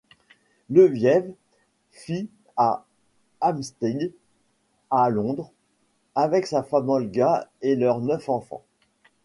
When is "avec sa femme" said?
6.15-6.89